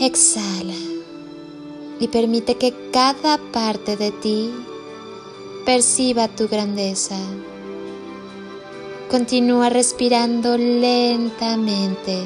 Exhala 0.00 0.74
y 2.00 2.08
permite 2.08 2.56
que 2.56 2.74
cada 2.92 3.38
parte 3.52 3.96
de 3.96 4.10
ti 4.10 4.50
perciba 5.64 6.28
tu 6.28 6.48
grandeza. 6.48 7.16
Continúa 9.10 9.70
respirando 9.70 10.56
lentamente 10.58 12.24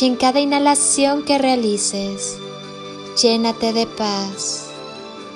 y 0.00 0.06
en 0.06 0.16
cada 0.16 0.40
inhalación 0.40 1.24
que 1.24 1.36
realices, 1.36 2.38
llénate 3.20 3.74
de 3.74 3.86
paz, 3.86 4.70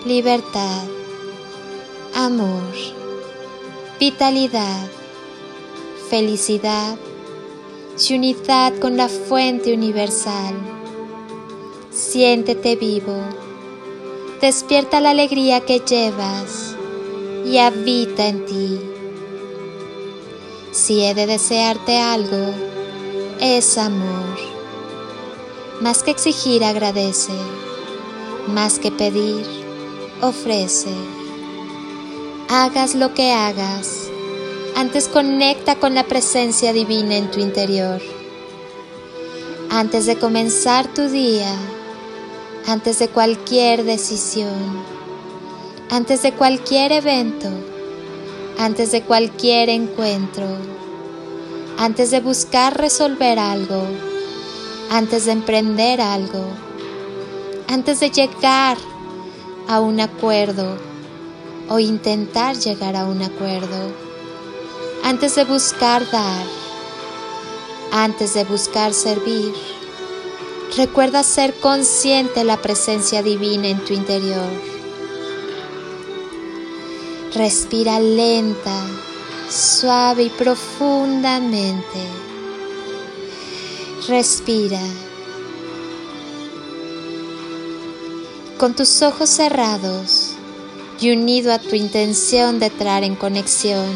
libertad, 0.07 0.85
amor, 2.15 2.73
vitalidad, 4.01 4.89
felicidad 6.09 6.97
y 8.09 8.15
unidad 8.15 8.79
con 8.79 8.97
la 8.97 9.09
fuente 9.09 9.75
universal. 9.75 10.74
Siéntete 11.95 12.75
vivo, 12.75 13.15
despierta 14.41 14.99
la 15.01 15.11
alegría 15.11 15.61
que 15.61 15.79
llevas 15.79 16.75
y 17.47 17.59
habita 17.59 18.27
en 18.27 18.45
ti. 18.47 18.81
Si 20.73 21.05
he 21.05 21.15
de 21.15 21.29
desearte 21.29 22.01
algo, 22.01 22.53
es 23.39 23.79
amor. 23.79 24.37
Más 25.81 26.03
que 26.03 26.11
exigir, 26.11 26.65
agradece. 26.65 27.33
Más 28.49 28.81
que 28.81 28.91
pedir, 28.91 29.47
ofrece. 30.21 30.93
Hagas 32.49 32.97
lo 32.97 33.15
que 33.15 33.31
hagas, 33.31 34.09
antes 34.75 35.07
conecta 35.07 35.77
con 35.77 35.95
la 35.95 36.03
presencia 36.03 36.73
divina 36.73 37.17
en 37.17 37.31
tu 37.31 37.39
interior. 37.39 38.03
Antes 39.71 40.07
de 40.07 40.17
comenzar 40.17 40.93
tu 40.93 41.09
día, 41.09 41.57
antes 42.67 42.99
de 42.99 43.09
cualquier 43.09 43.85
decisión, 43.85 44.83
antes 45.91 46.23
de 46.23 46.33
cualquier 46.33 46.93
evento, 46.93 47.49
antes 48.59 48.91
de 48.91 49.03
cualquier 49.03 49.69
encuentro, 49.69 50.47
antes 51.79 52.11
de 52.11 52.21
buscar 52.21 52.79
resolver 52.79 53.39
algo, 53.39 53.83
antes 54.91 55.27
de 55.27 55.33
emprender 55.33 56.01
algo, 56.01 56.47
antes 57.69 58.01
de 58.01 58.11
llegar 58.11 58.79
a 59.69 59.81
un 59.81 60.01
acuerdo 60.01 60.79
o 61.69 61.79
intentar 61.79 62.57
llegar 62.57 62.97
a 62.97 63.05
un 63.05 63.23
acuerdo, 63.23 63.93
antes 65.03 65.35
de 65.35 65.45
buscar 65.45 66.11
dar, 66.11 66.47
antes 67.93 68.33
de 68.33 68.45
buscar 68.45 68.95
servir 68.95 69.53
Recuerda 70.77 71.23
ser 71.23 71.55
consciente 71.55 72.41
de 72.41 72.45
la 72.45 72.61
presencia 72.61 73.23
divina 73.23 73.69
en 73.69 73.79
tu 73.85 73.93
interior. 73.93 74.51
Respira 77.33 78.01
lenta, 78.01 78.85
suave 79.49 80.25
y 80.25 80.31
profundamente. 80.31 82.01
Respira. 84.09 84.81
Con 88.59 88.75
tus 88.75 89.03
ojos 89.03 89.31
cerrados 89.31 90.33
y 91.01 91.13
unido 91.13 91.53
a 91.53 91.59
tu 91.59 91.77
intención 91.77 92.59
de 92.59 92.67
entrar 92.67 93.05
en 93.05 93.15
conexión, 93.15 93.87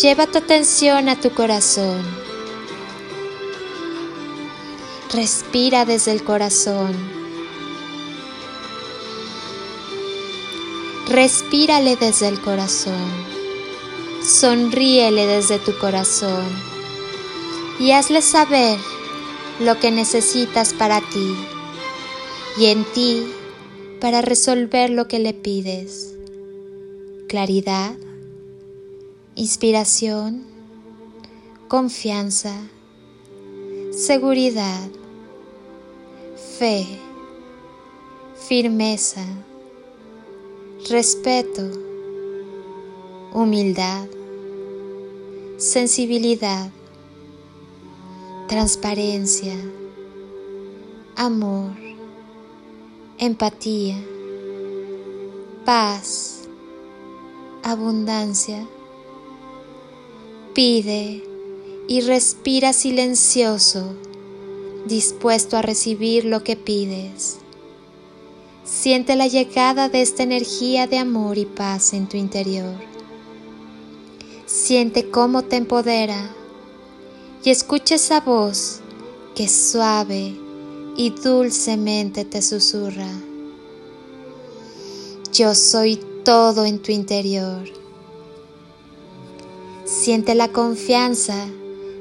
lleva 0.00 0.26
tu 0.26 0.38
atención 0.38 1.08
a 1.08 1.18
tu 1.18 1.30
corazón 1.30 2.29
Respira 5.12 5.84
desde 5.84 6.12
el 6.12 6.22
corazón. 6.22 6.94
Respírale 11.08 11.96
desde 11.96 12.28
el 12.28 12.40
corazón. 12.40 13.10
Sonríele 14.22 15.26
desde 15.26 15.58
tu 15.58 15.76
corazón. 15.78 16.46
Y 17.80 17.90
hazle 17.90 18.22
saber 18.22 18.78
lo 19.58 19.80
que 19.80 19.90
necesitas 19.90 20.74
para 20.74 21.00
ti 21.00 21.34
y 22.56 22.66
en 22.66 22.84
ti 22.92 23.24
para 24.00 24.22
resolver 24.22 24.90
lo 24.90 25.08
que 25.08 25.18
le 25.18 25.34
pides. 25.34 26.14
Claridad, 27.26 27.96
inspiración, 29.34 30.44
confianza, 31.66 32.54
seguridad 33.90 34.88
fe, 36.60 36.86
firmeza, 38.34 39.24
respeto, 40.90 41.62
humildad, 43.32 44.06
sensibilidad, 45.56 46.70
transparencia, 48.46 49.54
amor, 51.16 51.72
empatía, 53.16 53.96
paz, 55.64 56.42
abundancia. 57.62 58.68
Pide 60.52 61.24
y 61.88 62.02
respira 62.02 62.74
silencioso 62.74 64.09
dispuesto 64.86 65.56
a 65.56 65.62
recibir 65.62 66.24
lo 66.24 66.42
que 66.42 66.56
pides. 66.56 67.38
Siente 68.64 69.16
la 69.16 69.26
llegada 69.26 69.88
de 69.88 70.00
esta 70.00 70.22
energía 70.22 70.86
de 70.86 70.98
amor 70.98 71.38
y 71.38 71.44
paz 71.44 71.92
en 71.92 72.08
tu 72.08 72.16
interior. 72.16 72.74
Siente 74.46 75.10
cómo 75.10 75.42
te 75.42 75.56
empodera 75.56 76.30
y 77.44 77.50
escucha 77.50 77.96
esa 77.96 78.20
voz 78.20 78.80
que 79.34 79.48
suave 79.48 80.36
y 80.96 81.10
dulcemente 81.10 82.24
te 82.24 82.42
susurra. 82.42 83.10
Yo 85.32 85.54
soy 85.54 86.00
todo 86.24 86.64
en 86.64 86.80
tu 86.80 86.92
interior. 86.92 87.64
Siente 89.84 90.34
la 90.34 90.48
confianza 90.48 91.46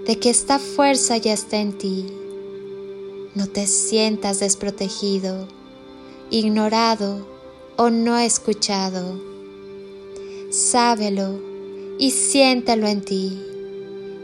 de 0.06 0.20
que 0.20 0.30
esta 0.30 0.60
fuerza 0.60 1.18
ya 1.18 1.34
está 1.34 1.58
en 1.58 1.78
ti 1.78 2.19
no 3.36 3.48
te 3.48 3.68
sientas 3.68 4.40
desprotegido, 4.40 5.48
ignorado 6.32 7.28
o 7.78 7.90
no 7.90 8.18
escuchado. 8.18 9.20
Sábelo 10.50 11.40
y 12.00 12.12
siéntelo 12.12 12.88
en 12.88 13.02
ti, 13.02 13.40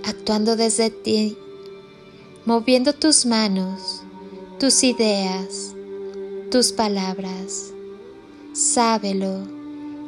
actuando 0.04 0.56
desde 0.56 0.90
ti, 0.90 1.38
moviendo 2.46 2.94
tus 2.94 3.26
manos, 3.26 4.02
tus 4.60 4.84
ideas, 4.84 5.76
tus 6.50 6.72
palabras. 6.72 7.72
Sábelo 8.54 9.42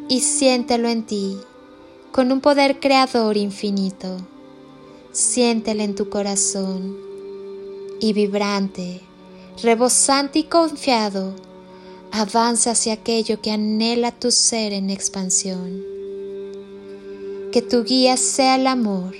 y 0.09 0.21
siéntelo 0.21 0.87
en 0.87 1.05
ti 1.05 1.37
con 2.11 2.31
un 2.31 2.41
poder 2.41 2.79
creador 2.79 3.37
infinito. 3.37 4.17
Siéntelo 5.11 5.83
en 5.83 5.95
tu 5.95 6.09
corazón 6.09 7.06
y 7.99 8.13
vibrante, 8.13 9.01
rebosante 9.61 10.39
y 10.39 10.43
confiado, 10.43 11.33
avanza 12.11 12.71
hacia 12.71 12.93
aquello 12.93 13.41
que 13.41 13.51
anhela 13.51 14.11
tu 14.11 14.31
ser 14.31 14.73
en 14.73 14.89
expansión. 14.89 15.83
Que 17.51 17.61
tu 17.61 17.83
guía 17.83 18.17
sea 18.17 18.55
el 18.55 18.67
amor, 18.67 19.15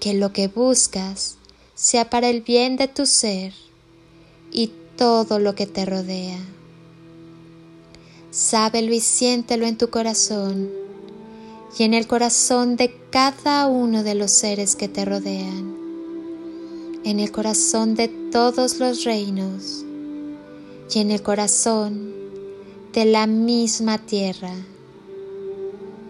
que 0.00 0.14
lo 0.14 0.32
que 0.32 0.48
buscas 0.48 1.36
sea 1.74 2.10
para 2.10 2.28
el 2.28 2.42
bien 2.42 2.76
de 2.76 2.88
tu 2.88 3.06
ser 3.06 3.52
y 4.52 4.70
todo 4.96 5.38
lo 5.38 5.54
que 5.54 5.66
te 5.66 5.84
rodea. 5.84 6.38
Sábelo 8.30 8.92
y 8.92 9.00
siéntelo 9.00 9.66
en 9.66 9.78
tu 9.78 9.90
corazón 9.90 10.70
y 11.78 11.82
en 11.82 11.94
el 11.94 12.06
corazón 12.06 12.76
de 12.76 12.94
cada 13.10 13.66
uno 13.66 14.02
de 14.02 14.14
los 14.14 14.30
seres 14.30 14.76
que 14.76 14.88
te 14.88 15.04
rodean, 15.04 15.73
en 17.04 17.20
el 17.20 17.30
corazón 17.30 17.94
de 17.94 18.08
todos 18.08 18.78
los 18.80 19.04
reinos 19.04 19.84
y 20.92 21.00
en 21.00 21.10
el 21.10 21.22
corazón 21.22 22.14
de 22.94 23.04
la 23.04 23.26
misma 23.26 23.98
tierra. 23.98 24.54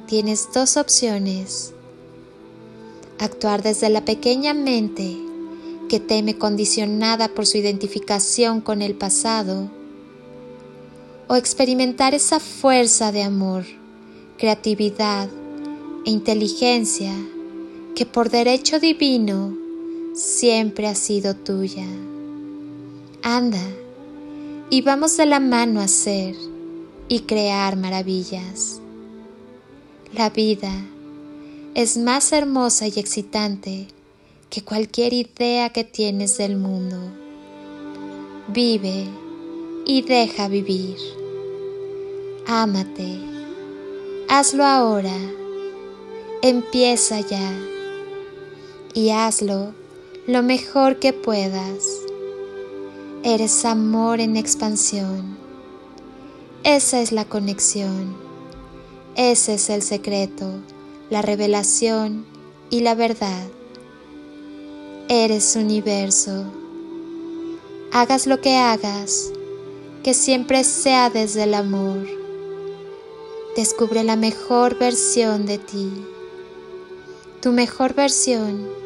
Tienes 0.06 0.48
dos 0.54 0.76
opciones. 0.76 1.72
Actuar 3.18 3.62
desde 3.62 3.88
la 3.88 4.04
pequeña 4.04 4.54
mente 4.54 5.16
que 5.88 5.98
teme 5.98 6.38
condicionada 6.38 7.28
por 7.28 7.46
su 7.46 7.58
identificación 7.58 8.60
con 8.60 8.80
el 8.80 8.94
pasado 8.94 9.70
o 11.26 11.34
experimentar 11.34 12.14
esa 12.14 12.38
fuerza 12.38 13.10
de 13.10 13.22
amor, 13.22 13.64
creatividad 14.38 15.28
e 16.06 16.10
inteligencia 16.10 17.12
que 17.96 18.06
por 18.06 18.30
derecho 18.30 18.78
divino 18.78 19.63
siempre 20.14 20.86
ha 20.86 20.94
sido 20.94 21.34
tuya. 21.34 21.86
Anda 23.22 23.66
y 24.70 24.82
vamos 24.82 25.16
de 25.16 25.26
la 25.26 25.40
mano 25.40 25.80
a 25.80 25.84
hacer 25.84 26.36
y 27.08 27.20
crear 27.20 27.76
maravillas. 27.76 28.80
La 30.12 30.30
vida 30.30 30.72
es 31.74 31.96
más 31.98 32.32
hermosa 32.32 32.86
y 32.86 32.92
excitante 32.96 33.88
que 34.50 34.62
cualquier 34.62 35.12
idea 35.12 35.70
que 35.70 35.82
tienes 35.82 36.38
del 36.38 36.56
mundo. 36.56 36.96
Vive 38.48 39.06
y 39.84 40.02
deja 40.02 40.46
vivir. 40.46 40.96
Ámate. 42.46 43.18
Hazlo 44.28 44.64
ahora. 44.64 45.16
Empieza 46.40 47.20
ya. 47.20 47.52
Y 48.94 49.10
hazlo 49.10 49.74
lo 50.26 50.42
mejor 50.42 50.98
que 51.00 51.12
puedas. 51.12 51.84
Eres 53.22 53.66
amor 53.66 54.20
en 54.20 54.38
expansión. 54.38 55.36
Esa 56.62 57.02
es 57.02 57.12
la 57.12 57.26
conexión. 57.26 58.16
Ese 59.16 59.54
es 59.54 59.68
el 59.68 59.82
secreto, 59.82 60.46
la 61.10 61.20
revelación 61.20 62.24
y 62.70 62.80
la 62.80 62.94
verdad. 62.94 63.44
Eres 65.08 65.56
universo. 65.56 66.44
Hagas 67.92 68.26
lo 68.26 68.40
que 68.40 68.56
hagas, 68.56 69.30
que 70.02 70.14
siempre 70.14 70.64
sea 70.64 71.10
desde 71.10 71.42
el 71.42 71.52
amor. 71.52 72.06
Descubre 73.56 74.02
la 74.04 74.16
mejor 74.16 74.78
versión 74.78 75.44
de 75.44 75.58
ti. 75.58 75.92
Tu 77.42 77.52
mejor 77.52 77.92
versión 77.92 78.83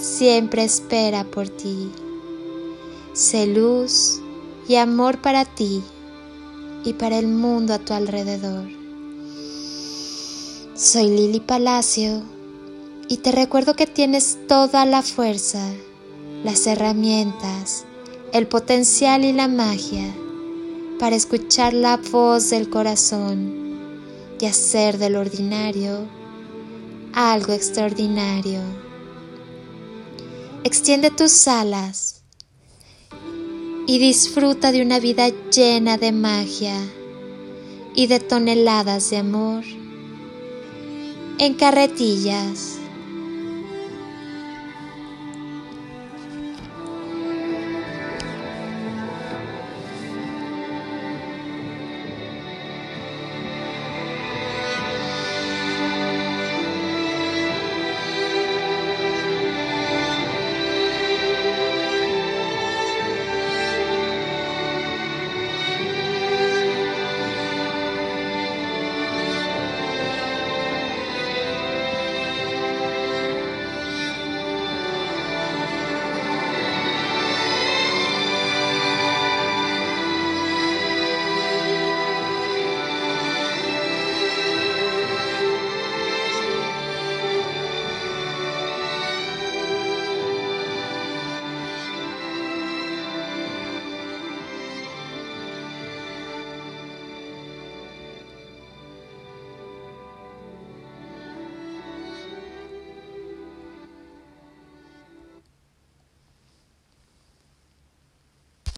siempre 0.00 0.64
espera 0.64 1.24
por 1.24 1.48
ti. 1.48 1.90
Sé 3.12 3.46
luz 3.46 4.20
y 4.68 4.76
amor 4.76 5.18
para 5.18 5.44
ti 5.44 5.82
y 6.84 6.92
para 6.92 7.18
el 7.18 7.26
mundo 7.26 7.74
a 7.74 7.78
tu 7.78 7.92
alrededor. 7.92 8.68
Soy 10.74 11.08
Lili 11.08 11.40
Palacio 11.40 12.22
y 13.08 13.16
te 13.18 13.32
recuerdo 13.32 13.74
que 13.74 13.86
tienes 13.86 14.38
toda 14.46 14.84
la 14.84 15.02
fuerza, 15.02 15.62
las 16.44 16.66
herramientas, 16.66 17.84
el 18.32 18.46
potencial 18.46 19.24
y 19.24 19.32
la 19.32 19.48
magia 19.48 20.14
para 21.00 21.16
escuchar 21.16 21.72
la 21.74 21.96
voz 21.96 22.50
del 22.50 22.70
corazón 22.70 23.78
y 24.40 24.46
hacer 24.46 24.98
del 24.98 25.16
ordinario 25.16 26.06
algo 27.12 27.52
extraordinario. 27.52 28.87
Extiende 30.68 31.10
tus 31.10 31.48
alas 31.48 32.24
y 33.86 33.98
disfruta 33.98 34.70
de 34.70 34.82
una 34.82 35.00
vida 35.00 35.30
llena 35.50 35.96
de 35.96 36.12
magia 36.12 36.76
y 37.94 38.06
de 38.06 38.20
toneladas 38.20 39.08
de 39.08 39.16
amor 39.16 39.64
en 41.38 41.54
carretillas 41.54 42.77